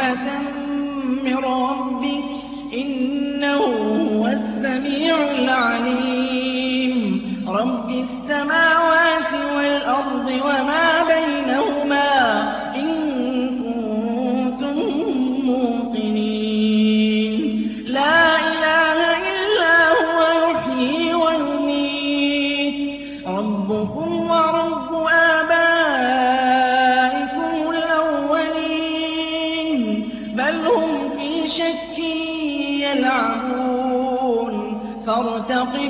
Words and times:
رحمة 0.00 0.49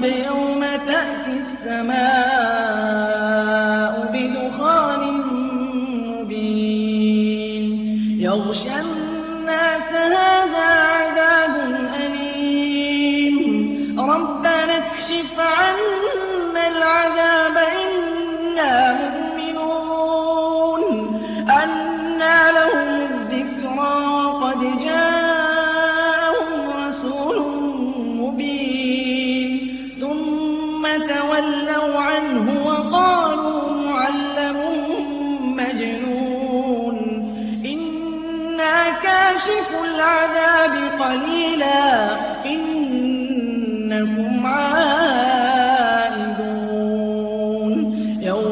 فارتقب 0.01 0.50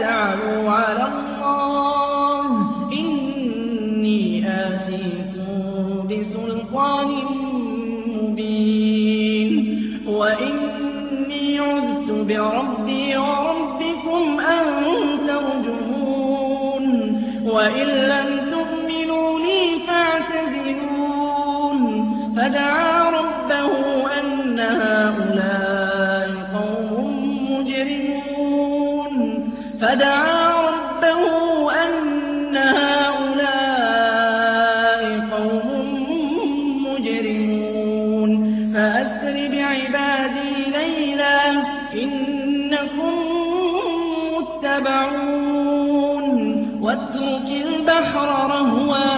تعلوا 0.00 0.70
على 0.70 1.04
الله 1.12 2.46
إني 2.92 4.48
آتيكم 4.48 6.08
بسلطان 6.08 7.08
مبين 8.22 9.50
وإني 10.06 11.58
عذت 11.58 12.08
بربي 12.10 13.16
وربكم 13.16 14.40
أن 14.40 14.64
ترجمون 15.26 16.84
وإن 17.44 17.86
لم 17.86 18.28
تؤمنوا 18.50 19.38
لي 19.38 19.62
فاعتزلون 19.86 21.30
فدعا 22.36 22.99
فدعا 29.90 30.42
ربه 30.70 31.22
أن 31.72 32.56
هؤلاء 32.56 33.40
قوم 35.34 35.68
مجرمون. 36.86 38.30
فأسر 38.74 39.36
بعبادي 39.52 40.52
ليلا 40.78 41.38
إنكم 42.02 43.14
متبعون. 44.36 46.36
واترك 46.82 47.48
البحر 47.66 48.28
رهوا 48.54 49.10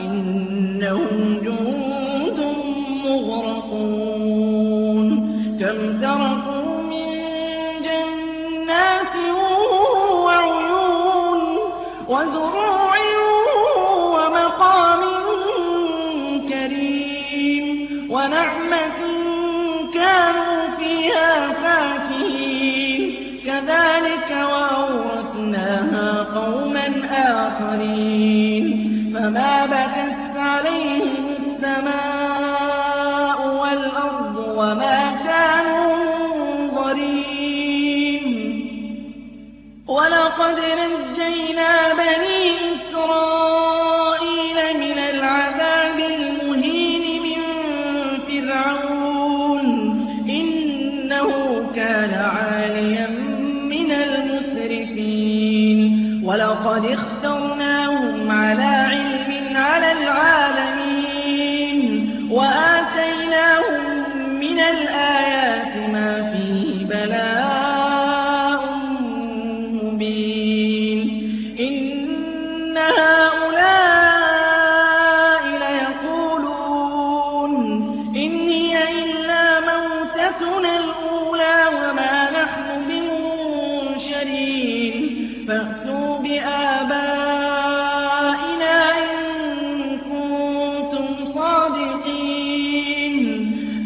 إنهم 0.00 1.20
جند 1.44 2.38
مغرقون. 3.04 5.06
كم 5.60 5.78
تركوا 6.00 6.57
وزروع 12.08 12.94
ومقام 14.04 15.00
كريم 16.48 17.88
ونعمة 18.10 19.00
كانوا 19.94 20.76
فيها 20.78 21.52
فاكهين. 21.52 23.16
كذلك 23.46 24.30
وأورثناها 24.30 26.22
قوما 26.22 26.86
آخرين. 27.12 28.66
فما 29.14 29.67
فرعون 48.58 49.64
إنه 50.28 51.28
كان 51.76 52.14
عاليا 52.14 53.06
من 53.68 53.92
المسرفين. 53.92 55.80
ولقد 56.24 56.84
اخترناهم 56.84 58.30
على 58.30 58.62
علم 58.62 59.56
على 59.56 59.92
العالمين. 59.92 60.98
وآتيناهم 62.30 63.80
من 64.40 64.58
الآيات 64.58 65.27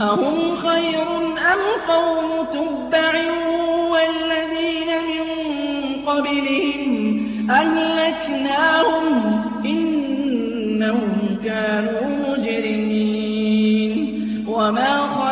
أهم 0.02 0.56
خير 0.56 1.08
أم 1.52 1.60
قوم 1.88 2.46
تبع 2.52 3.12
والذين 3.90 4.90
من 5.08 5.24
قَبْلِهِمْ 6.06 6.92
أَهْلَكْنَاهُمْ 7.50 9.06
ۖ 9.42 9.66
إِنَّهُمْ 9.66 11.38
كَانُوا 11.44 12.06
مُجْرِمِينَ 12.28 13.92
وَمَا 14.48 14.92
خَلَقْنَا 15.06 15.31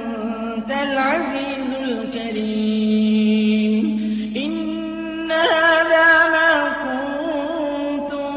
الْكَرِيمُ 2.41 3.85
إِنَّ 4.35 5.31
هَٰذَا 5.31 6.07
مَا 6.35 6.53
كُنتُم 6.83 8.33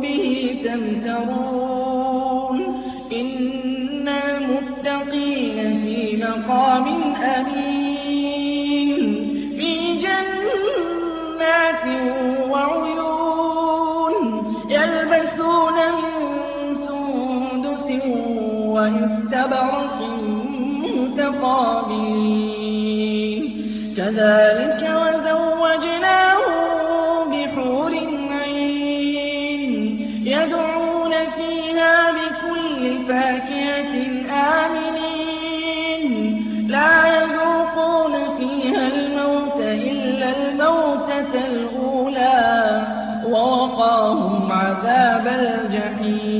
بِهِ 0.00 0.56
تَمْتَرُونَ. 0.64 2.56
إِنَّ 3.12 4.08
الْمُتَّقِينَ 4.08 5.58
فِي 5.82 5.96
مَقَامٍ 6.16 6.86
أَمِينٍ. 7.22 9.00
فِي 9.58 9.72
جَنَّاتٍ 10.04 11.84
وَعُيُونٍ 12.50 14.14
يَلْبَسُونَ 14.70 15.76
مِن 15.98 16.14
سُندُسٍ 16.88 17.88
وَإِسْتَبْرَقٍ 18.74 19.98
مُّتَقَابِلِينَ. 20.94 22.57
كَذَٰلِكَ 23.98 24.82
وَزَوَّجْنَاهُم 25.02 26.54
بِحُورٍ 27.32 27.92
عِينٍ 28.42 29.72
يَدْعُونَ 30.34 31.12
فِيهَا 31.36 31.94
بِكُلِّ 32.18 32.82
فَاكِهَةٍ 33.08 33.94
آمِنِينَ. 34.62 36.12
لَا 36.68 36.94
يَذُوقُونَ 37.16 38.14
فِيهَا 38.38 38.84
الْمَوْتَ 38.94 39.58
إِلَّا 39.90 40.28
الْمَوْتَةَ 40.38 41.32
الْأُولَىٰ 41.50 42.46
ۖ 43.22 43.26
وَوَقَاهُمْ 43.26 44.52
عَذَابَ 44.52 45.26
الْجَحِيمِ. 45.70 46.38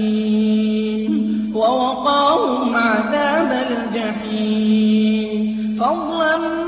فَضْلًا 5.80 6.34
مِّن 6.38 6.54
رَّبِّكَ 6.58 6.64
ۚ 6.64 6.67